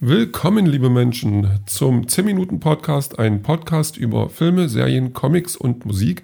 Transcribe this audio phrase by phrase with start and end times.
[0.00, 6.22] Willkommen, liebe Menschen, zum 10-Minuten-Podcast, ein Podcast über Filme, Serien, Comics und Musik.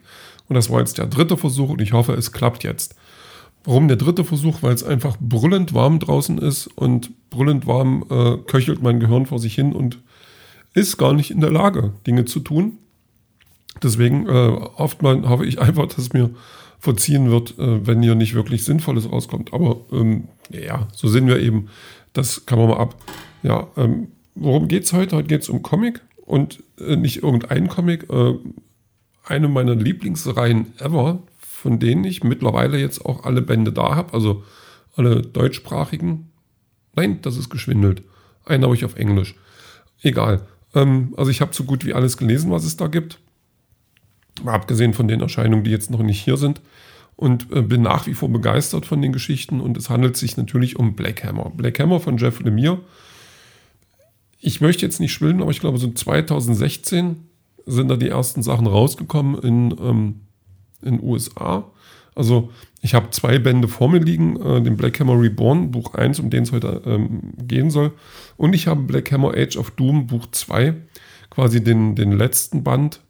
[0.48, 2.94] Und das war jetzt der dritte Versuch und ich hoffe, es klappt jetzt.
[3.64, 4.62] Warum der dritte Versuch?
[4.62, 9.40] Weil es einfach brüllend warm draußen ist und brüllend warm äh, köchelt mein Gehirn vor
[9.40, 9.98] sich hin und
[10.72, 12.78] ist gar nicht in der Lage, Dinge zu tun.
[13.82, 16.30] Deswegen äh, oft mal hoffe ich einfach, dass mir
[16.78, 19.52] verziehen wird, äh, wenn hier nicht wirklich Sinnvolles rauskommt.
[19.52, 21.70] Aber ähm, ja, so sind wir eben.
[22.12, 22.94] Das kann man mal ab.
[23.44, 25.16] Ja, ähm, worum geht es heute?
[25.16, 28.10] Heute geht es um Comic und äh, nicht irgendein Comic.
[28.10, 28.34] Äh,
[29.22, 34.42] eine meiner Lieblingsreihen ever, von denen ich mittlerweile jetzt auch alle Bände da habe, also
[34.96, 36.30] alle deutschsprachigen.
[36.96, 38.02] Nein, das ist geschwindelt.
[38.46, 39.34] Einen habe ich auf Englisch.
[40.00, 40.46] Egal.
[40.74, 43.18] Ähm, also ich habe so gut wie alles gelesen, was es da gibt.
[44.42, 46.62] Mal abgesehen von den Erscheinungen, die jetzt noch nicht hier sind.
[47.14, 49.60] Und äh, bin nach wie vor begeistert von den Geschichten.
[49.60, 51.52] Und es handelt sich natürlich um Black Hammer.
[51.54, 52.80] Black Hammer von Jeff Lemire
[54.44, 57.16] ich möchte jetzt nicht schwimmen, aber ich glaube, so 2016
[57.66, 60.20] sind da die ersten Sachen rausgekommen in ähm,
[60.84, 61.70] in USA.
[62.14, 62.50] Also
[62.80, 66.30] ich habe zwei Bände vor mir liegen, äh, den Black Hammer Reborn, Buch 1, um
[66.30, 67.92] den es heute ähm, gehen soll.
[68.36, 70.74] Und ich habe Black Hammer Age of Doom, Buch 2,
[71.30, 73.00] quasi den, den letzten Band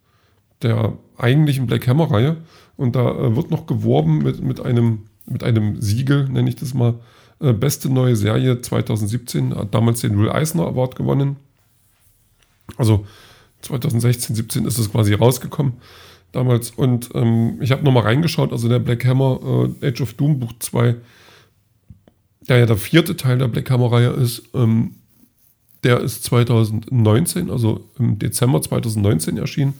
[0.62, 2.38] der eigentlichen Black Hammer-Reihe.
[2.77, 6.72] Und da äh, wird noch geworben mit, mit, einem, mit einem Siegel, nenne ich das
[6.72, 6.94] mal,
[7.40, 11.36] äh, beste neue Serie 2017, hat damals den Will Eisner Award gewonnen.
[12.77, 13.06] Also
[13.62, 15.74] 2016, 17 ist es quasi rausgekommen
[16.34, 16.70] damals.
[16.70, 20.52] Und ähm, ich habe nochmal reingeschaut, also der Black Hammer äh, Age of Doom Buch
[20.58, 20.96] 2,
[22.48, 24.96] der ja der vierte Teil der Black Hammer-Reihe ist, ähm,
[25.82, 29.74] der ist 2019, also im Dezember 2019 erschienen.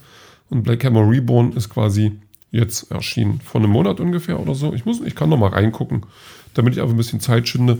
[0.49, 2.13] Und Black Hammer Reborn ist quasi
[2.55, 4.73] jetzt erschienen, vor einem Monat ungefähr oder so.
[4.73, 6.05] Ich, muss, ich kann nochmal reingucken
[6.55, 7.77] damit ich einfach ein bisschen Zeit schinde.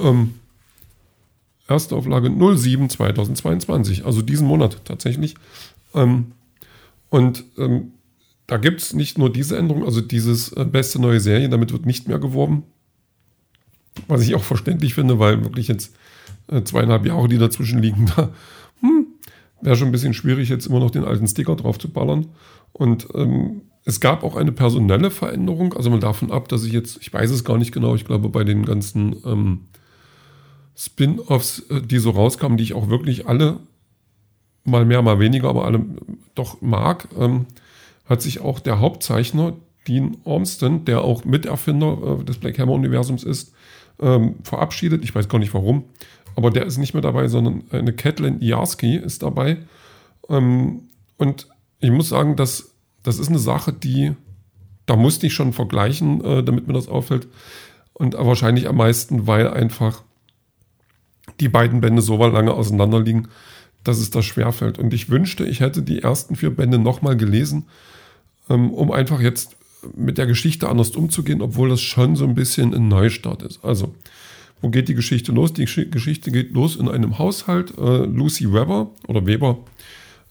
[0.00, 0.34] Ähm,
[1.68, 5.34] erste Auflage 07 2022, also diesen Monat tatsächlich.
[5.94, 6.32] Ähm,
[7.10, 7.92] und ähm,
[8.46, 11.86] da gibt es nicht nur diese Änderung, also dieses äh, beste neue Serie, damit wird
[11.86, 12.62] nicht mehr geworben.
[14.06, 15.94] Was ich auch verständlich finde, weil wirklich jetzt
[16.48, 18.34] äh, zweieinhalb Jahre, die dazwischen liegen, da
[18.80, 19.06] hm,
[19.62, 22.26] wäre schon ein bisschen schwierig, jetzt immer noch den alten Sticker drauf zu ballern.
[22.72, 26.98] Und ähm, es gab auch eine personelle Veränderung, also mal davon ab, dass ich jetzt,
[27.00, 29.60] ich weiß es gar nicht genau, ich glaube bei den ganzen ähm,
[30.76, 33.60] Spin-offs, äh, die so rauskamen, die ich auch wirklich alle,
[34.64, 35.84] mal mehr, mal weniger, aber alle
[36.34, 37.46] doch mag, ähm,
[38.06, 39.54] hat sich auch der Hauptzeichner,
[39.86, 43.52] Dean Ormston, der auch Miterfinder äh, des Black Hammer-Universums ist,
[44.00, 45.04] ähm, verabschiedet.
[45.04, 45.84] Ich weiß gar nicht warum,
[46.36, 49.58] aber der ist nicht mehr dabei, sondern eine Catelyn Jarsky ist dabei.
[50.30, 51.48] Ähm, und
[51.80, 52.73] ich muss sagen, dass
[53.04, 54.12] das ist eine Sache, die,
[54.86, 57.28] da musste ich schon vergleichen, äh, damit mir das auffällt.
[57.92, 60.02] Und wahrscheinlich am meisten, weil einfach
[61.38, 63.28] die beiden Bände so lange auseinander liegen,
[63.84, 64.78] dass es da schwerfällt.
[64.78, 67.66] Und ich wünschte, ich hätte die ersten vier Bände nochmal gelesen,
[68.48, 69.56] ähm, um einfach jetzt
[69.94, 73.62] mit der Geschichte anders umzugehen, obwohl das schon so ein bisschen ein Neustart ist.
[73.64, 73.94] Also,
[74.62, 75.52] wo geht die Geschichte los?
[75.52, 77.76] Die Geschichte geht los in einem Haushalt.
[77.76, 79.58] Äh, Lucy Weber oder Weber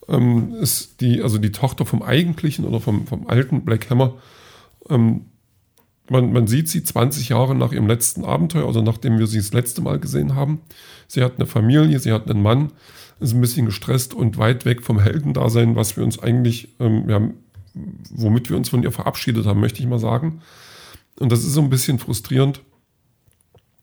[0.08, 4.16] ähm, ist die, also die Tochter vom eigentlichen oder vom, vom alten Black Hammer.
[4.90, 5.26] Ähm,
[6.10, 9.54] man, man sieht sie 20 Jahre nach ihrem letzten Abenteuer, also nachdem wir sie das
[9.54, 10.62] letzte Mal gesehen haben.
[11.08, 12.72] Sie hat eine Familie, sie hat einen Mann,
[13.20, 17.22] ist ein bisschen gestresst und weit weg vom Heldendasein, was wir uns eigentlich, ähm, ja,
[18.12, 20.42] womit wir uns von ihr verabschiedet haben, möchte ich mal sagen.
[21.20, 22.62] Und das ist so ein bisschen frustrierend.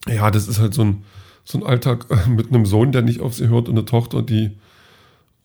[0.09, 1.04] Ja, das ist halt so ein,
[1.44, 4.22] so ein Alltag äh, mit einem Sohn, der nicht auf sie hört und eine Tochter,
[4.22, 4.59] die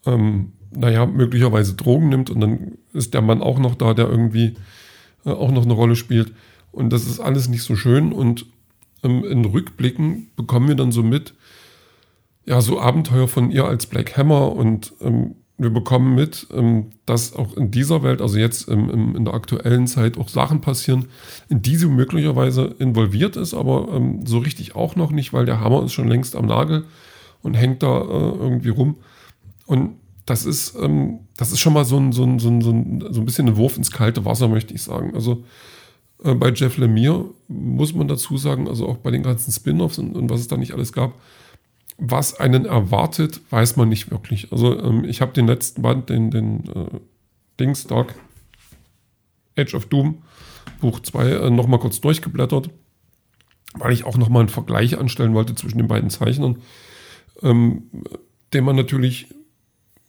[0.06, 4.56] ähm, naja, möglicherweise Drogen nimmt und dann ist der Mann auch noch da, der irgendwie
[5.26, 6.34] äh, auch noch eine Rolle spielt.
[6.72, 8.12] Und das ist alles nicht so schön.
[8.12, 8.46] Und
[9.04, 11.34] ähm, in Rückblicken bekommen wir dann so mit,
[12.46, 17.34] ja, so Abenteuer von ihr als Black Hammer und ähm, wir bekommen mit, ähm, dass
[17.34, 21.06] auch in dieser Welt, also jetzt in der aktuellen Zeit, auch Sachen passieren,
[21.48, 25.62] in die sie möglicherweise involviert ist, aber ähm, so richtig auch noch nicht, weil der
[25.62, 26.86] Hammer ist schon längst am Nagel
[27.42, 28.98] und hängt da äh, irgendwie rum.
[29.66, 32.72] Und das ist, ähm, das ist schon mal so ein, so, ein, so, ein, so,
[32.72, 35.14] ein, so ein bisschen ein Wurf ins kalte Wasser, möchte ich sagen.
[35.14, 35.44] Also
[36.24, 40.16] äh, bei Jeff Lemire muss man dazu sagen, also auch bei den ganzen Spin-offs und,
[40.16, 41.14] und was es da nicht alles gab,
[41.98, 44.52] was einen erwartet, weiß man nicht wirklich.
[44.52, 47.00] Also ähm, ich habe den letzten Band, den, den äh,
[47.60, 48.16] Dings Dark
[49.58, 50.24] Age of Doom,
[50.82, 52.70] Buch 2, äh, nochmal kurz durchgeblättert,
[53.76, 56.58] weil ich auch nochmal einen Vergleich anstellen wollte zwischen den beiden Zeichnern,
[57.42, 57.84] ähm,
[58.54, 59.28] den man natürlich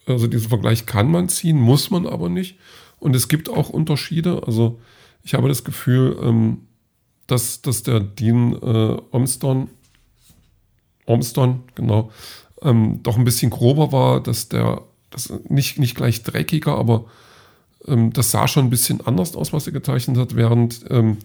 [0.06, 2.58] also diesen Vergleich kann man ziehen, muss man aber nicht.
[2.99, 4.43] Und es gibt auch Unterschiede.
[4.47, 4.81] Also
[5.23, 6.62] ich habe das Gefühl, ähm,
[7.26, 9.69] dass, dass der Dean äh, Omston,
[11.06, 12.11] Omston, genau,
[12.62, 17.06] ähm, doch ein bisschen grober war, dass der, das nicht, nicht gleich dreckiger, aber
[17.87, 21.19] ähm, das sah schon ein bisschen anders aus, was er gezeichnet hat, während ähm,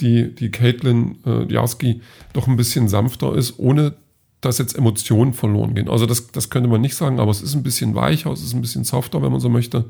[0.00, 2.02] die, die Caitlin äh, Jarsky
[2.32, 3.94] doch ein bisschen sanfter ist, ohne
[4.40, 5.88] dass jetzt Emotionen verloren gehen.
[5.88, 8.54] Also das, das könnte man nicht sagen, aber es ist ein bisschen weicher, es ist
[8.54, 9.86] ein bisschen softer, wenn man so möchte.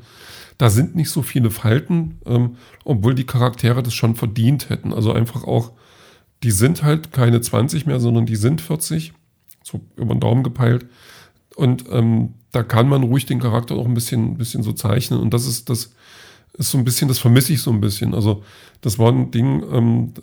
[0.57, 4.93] Da sind nicht so viele Falten, ähm, obwohl die Charaktere das schon verdient hätten.
[4.93, 5.71] Also einfach auch,
[6.43, 9.13] die sind halt keine 20 mehr, sondern die sind 40,
[9.63, 10.85] so über den Daumen gepeilt.
[11.55, 15.19] Und ähm, da kann man ruhig den Charakter auch ein bisschen, ein bisschen so zeichnen.
[15.19, 15.91] Und das ist, das
[16.53, 18.15] ist so ein bisschen, das vermisse ich so ein bisschen.
[18.15, 18.43] Also
[18.81, 20.13] das war ein Ding, ähm,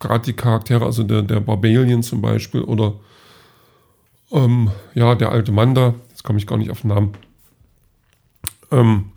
[0.00, 2.98] gerade die Charaktere, also der, der Barbalian zum Beispiel oder
[4.32, 7.12] ähm, ja, der alte Mann da, jetzt komme ich gar nicht auf den Namen.
[8.70, 9.12] Ähm,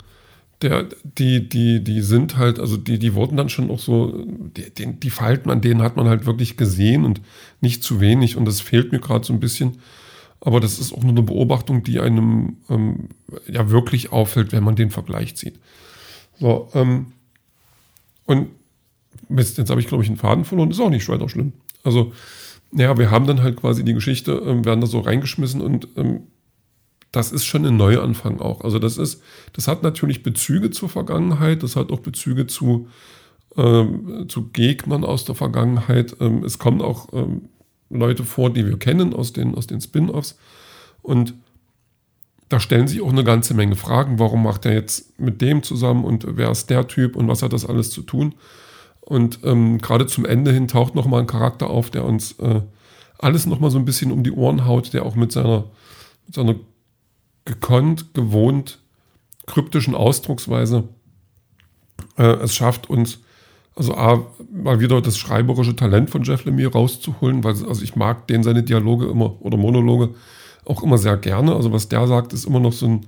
[0.62, 4.98] der, die, die, die sind halt, also die, die wurden dann schon auch so, die,
[4.98, 7.20] die, Falten, an denen hat man halt wirklich gesehen und
[7.60, 8.36] nicht zu wenig.
[8.36, 9.78] Und das fehlt mir gerade so ein bisschen.
[10.40, 13.08] Aber das ist auch nur eine Beobachtung, die einem ähm,
[13.46, 15.58] ja wirklich auffällt, wenn man den Vergleich zieht.
[16.38, 17.12] So, ähm,
[18.26, 18.48] und
[19.28, 21.52] jetzt, jetzt habe ich, glaube ich, einen Faden verloren, ist auch nicht weiter schlimm.
[21.84, 22.12] Also,
[22.72, 26.28] ja, wir haben dann halt quasi die Geschichte, ähm, werden da so reingeschmissen und ähm,
[27.12, 28.62] das ist schon ein Neuanfang auch.
[28.62, 29.22] Also das ist,
[29.54, 32.88] das hat natürlich Bezüge zur Vergangenheit, das hat auch Bezüge zu,
[33.56, 36.16] ähm, zu Gegnern aus der Vergangenheit.
[36.20, 37.48] Ähm, es kommen auch ähm,
[37.88, 40.36] Leute vor, die wir kennen aus den, aus den Spin-offs.
[41.00, 41.34] Und
[42.48, 44.18] da stellen sich auch eine ganze Menge Fragen.
[44.18, 47.52] Warum macht er jetzt mit dem zusammen und wer ist der Typ und was hat
[47.52, 48.34] das alles zu tun?
[49.06, 52.60] Und ähm, gerade zum Ende hin taucht nochmal ein Charakter auf, der uns äh,
[53.18, 55.64] alles nochmal so ein bisschen um die Ohren haut, der auch mit seiner,
[56.26, 56.56] mit seiner
[57.44, 58.80] gekonnt, gewohnt
[59.46, 60.88] kryptischen Ausdrucksweise
[62.16, 63.20] äh, es schafft, uns
[63.74, 68.26] also A, mal wieder das schreiberische Talent von Jeff Lemire rauszuholen, weil also ich mag
[68.26, 70.14] den seine Dialoge immer oder Monologe
[70.64, 71.54] auch immer sehr gerne.
[71.54, 73.06] Also was der sagt, ist immer noch so ein,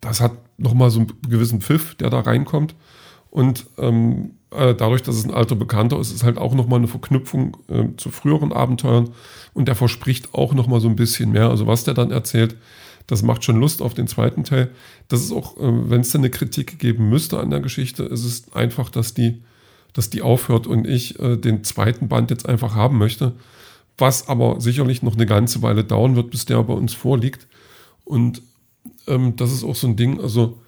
[0.00, 2.74] das hat nochmal so einen gewissen Pfiff, der da reinkommt.
[3.30, 6.88] Und ähm, äh, dadurch, dass es ein alter Bekannter ist, ist halt auch nochmal eine
[6.88, 9.10] Verknüpfung äh, zu früheren Abenteuern.
[9.54, 11.48] Und der verspricht auch nochmal so ein bisschen mehr.
[11.50, 12.56] Also was der dann erzählt,
[13.06, 14.70] das macht schon Lust auf den zweiten Teil.
[15.08, 18.24] Das ist auch, äh, wenn es denn eine Kritik geben müsste an der Geschichte, ist
[18.24, 19.42] es einfach, dass die,
[19.92, 23.32] dass die aufhört und ich äh, den zweiten Band jetzt einfach haben möchte.
[23.98, 27.46] Was aber sicherlich noch eine ganze Weile dauern wird, bis der bei uns vorliegt.
[28.04, 28.42] Und
[29.06, 30.61] ähm, das ist auch so ein Ding, also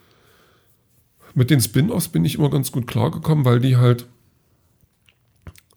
[1.35, 4.07] mit den Spin-offs bin ich immer ganz gut klargekommen, weil die halt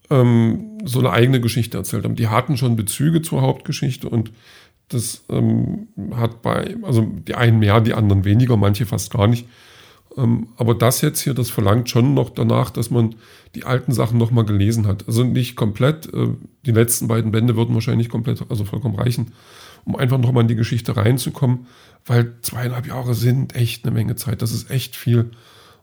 [0.10, 2.16] ähm, so eine eigene Geschichte erzählt haben.
[2.16, 4.32] Die hatten schon Bezüge zur Hauptgeschichte und
[4.90, 9.48] das ähm, hat bei, also die einen mehr, die anderen weniger, manche fast gar nicht.
[10.16, 13.16] Ähm, aber das jetzt hier, das verlangt schon noch danach, dass man
[13.54, 15.06] die alten Sachen nochmal gelesen hat.
[15.08, 16.30] Also nicht komplett, äh,
[16.66, 19.34] die letzten beiden Bände würden wahrscheinlich komplett, also vollkommen reichen,
[19.88, 21.68] um einfach nochmal in die Geschichte reinzukommen,
[22.06, 25.32] weil zweieinhalb Jahre sind echt eine Menge Zeit, das ist echt viel.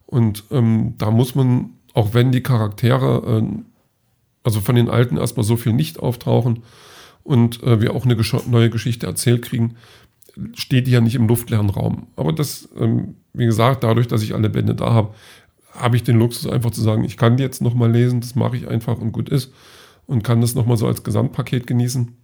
[0.06, 3.58] Und ähm, da muss man, auch wenn die Charaktere, äh,
[4.42, 6.62] also von den alten erstmal so viel nicht auftauchen,
[7.24, 9.76] und äh, wir auch eine gesch neue Geschichte erzählt kriegen,
[10.52, 12.08] steht die ja nicht im luftleeren Raum.
[12.16, 15.14] Aber das, ähm, wie gesagt, dadurch, dass ich alle Bände da habe,
[15.72, 18.58] habe ich den Luxus einfach zu sagen, ich kann die jetzt nochmal lesen, das mache
[18.58, 19.52] ich einfach und gut ist
[20.06, 22.14] und kann das nochmal so als Gesamtpaket genießen.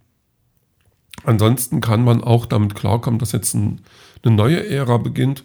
[1.23, 3.81] Ansonsten kann man auch damit klarkommen, dass jetzt ein,
[4.23, 5.43] eine neue Ära beginnt,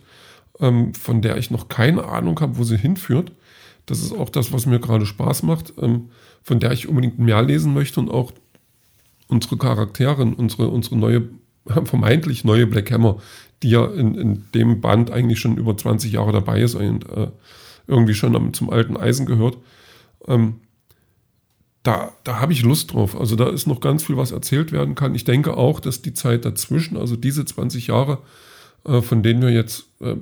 [0.61, 3.33] ähm, von der ich noch keine Ahnung habe, wo sie hinführt.
[3.85, 6.11] Das ist auch das, was mir gerade Spaß macht, ähm,
[6.43, 8.33] von der ich unbedingt mehr lesen möchte und auch
[9.29, 11.29] unsere Charakterin, unsere, unsere neue,
[11.85, 13.19] vermeintlich neue Black Hammer,
[13.63, 17.29] die ja in, in dem Band eigentlich schon über 20 Jahre dabei ist und äh,
[17.87, 19.59] irgendwie schon am, zum alten Eisen gehört,
[20.27, 20.61] ähm,
[21.87, 23.19] da, da habe ich Lust drauf.
[23.19, 25.14] Also da ist noch ganz viel, was erzählt werden kann.
[25.14, 28.19] Ich denke auch, dass die Zeit dazwischen, also diese 20 Jahre,
[28.85, 30.16] äh, von denen wir jetzt äh,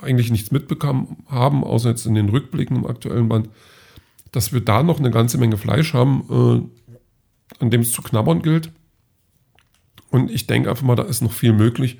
[0.00, 3.48] eigentlich nichts mitbekommen haben, außer jetzt in den Rückblicken im aktuellen Band,
[4.32, 8.42] dass wir da noch eine ganze Menge Fleisch haben, äh, an dem es zu knabbern
[8.42, 8.72] gilt.
[10.10, 11.98] Und ich denke einfach mal, da ist noch viel möglich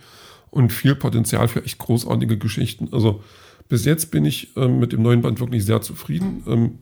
[0.51, 2.89] und viel Potenzial für echt großartige Geschichten.
[2.91, 3.23] Also
[3.69, 6.43] bis jetzt bin ich ähm, mit dem neuen Band wirklich sehr zufrieden.
[6.49, 6.79] Ähm,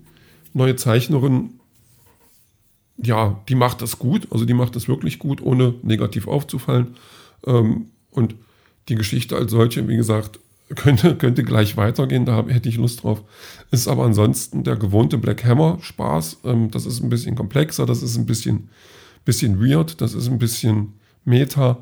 [0.54, 1.60] neue Zeichnerin,
[2.96, 4.28] ja, die macht das gut.
[4.30, 6.96] Also die macht das wirklich gut, ohne negativ aufzufallen.
[7.46, 8.34] Ähm, und
[8.88, 10.38] die Geschichte als solche, wie gesagt,
[10.74, 13.22] könnte, könnte gleich weitergehen, da hätte ich Lust drauf.
[13.70, 16.38] Ist aber ansonsten der gewohnte Black Hammer Spaß.
[16.44, 18.70] Ähm, das ist ein bisschen komplexer, das ist ein bisschen,
[19.24, 20.94] bisschen weird, das ist ein bisschen
[21.24, 21.78] Meta,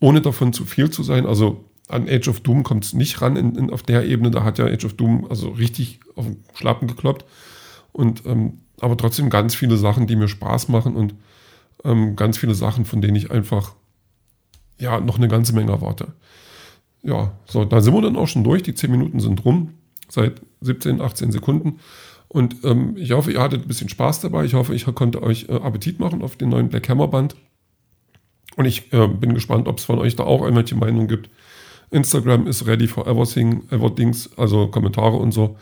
[0.00, 1.26] ohne davon zu viel zu sein.
[1.26, 4.30] Also an Age of Doom kommt es nicht ran in, in, auf der Ebene.
[4.30, 7.24] Da hat ja Age of Doom also richtig auf den Schlappen gekloppt.
[7.92, 11.14] Und ähm, aber trotzdem ganz viele Sachen, die mir Spaß machen und
[11.84, 13.74] ähm, ganz viele Sachen, von denen ich einfach
[14.78, 16.08] ja, noch eine ganze Menge erwarte.
[17.02, 18.62] Ja, so, da sind wir dann auch schon durch.
[18.62, 19.74] Die 10 Minuten sind rum,
[20.08, 21.80] seit 17, 18 Sekunden.
[22.28, 24.44] Und ähm, ich hoffe, ihr hattet ein bisschen Spaß dabei.
[24.44, 27.36] Ich hoffe, ich konnte euch äh, Appetit machen auf den neuen Black Hammer Band.
[28.56, 31.30] Und ich äh, bin gespannt, ob es von euch da auch irgendwelche Meinungen gibt.
[31.90, 35.56] Instagram ist ready for everything, everythings, also Kommentare und so.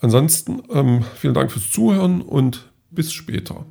[0.00, 3.66] Ansonsten ähm, vielen Dank fürs Zuhören und bis später.